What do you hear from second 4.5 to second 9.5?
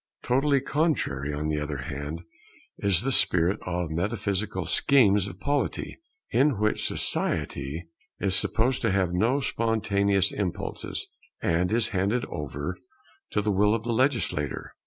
schemes of polity, in which society is supposed to have no